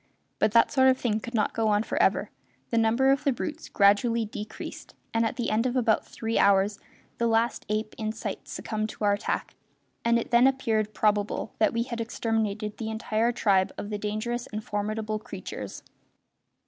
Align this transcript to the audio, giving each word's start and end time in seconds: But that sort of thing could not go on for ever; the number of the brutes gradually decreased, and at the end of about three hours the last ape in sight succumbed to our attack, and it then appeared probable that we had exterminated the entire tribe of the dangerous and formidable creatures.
But 0.39 0.51
that 0.53 0.71
sort 0.71 0.87
of 0.89 0.97
thing 0.97 1.19
could 1.19 1.35
not 1.35 1.53
go 1.53 1.67
on 1.67 1.83
for 1.83 2.01
ever; 2.01 2.31
the 2.71 2.77
number 2.79 3.11
of 3.11 3.23
the 3.23 3.31
brutes 3.31 3.69
gradually 3.69 4.25
decreased, 4.25 4.95
and 5.13 5.23
at 5.23 5.35
the 5.35 5.51
end 5.51 5.67
of 5.67 5.75
about 5.75 6.07
three 6.07 6.39
hours 6.39 6.79
the 7.19 7.27
last 7.27 7.67
ape 7.69 7.93
in 7.99 8.11
sight 8.11 8.47
succumbed 8.47 8.89
to 8.89 9.03
our 9.03 9.13
attack, 9.13 9.53
and 10.03 10.17
it 10.17 10.31
then 10.31 10.47
appeared 10.47 10.95
probable 10.95 11.53
that 11.59 11.71
we 11.71 11.83
had 11.83 12.01
exterminated 12.01 12.77
the 12.77 12.89
entire 12.89 13.31
tribe 13.31 13.71
of 13.77 13.91
the 13.91 13.99
dangerous 13.99 14.47
and 14.47 14.63
formidable 14.63 15.19
creatures. 15.19 15.83